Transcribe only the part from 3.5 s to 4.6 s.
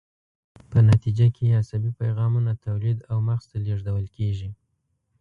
ته لیږدول کیږي.